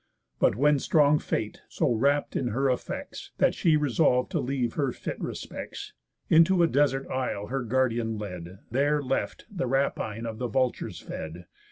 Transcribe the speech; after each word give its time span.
But 0.39 0.55
when 0.55 0.79
strong 0.79 1.19
Fate 1.19 1.61
so 1.69 1.91
wrapt 1.93 2.35
in 2.35 2.47
her 2.47 2.71
effects, 2.71 3.33
That 3.37 3.53
she 3.53 3.77
resolv'd 3.77 4.31
to 4.31 4.39
leave 4.39 4.73
her 4.73 4.91
fit 4.91 5.19
respects, 5.21 5.93
Into 6.27 6.63
a 6.63 6.67
desert 6.67 7.07
isle 7.11 7.45
her 7.49 7.61
guardian 7.61 8.17
led, 8.17 8.61
There 8.71 9.03
left, 9.03 9.45
the 9.51 9.67
rapine 9.67 10.25
of 10.25 10.39
the 10.39 10.47
vultures 10.47 10.99
fed. 10.99 11.45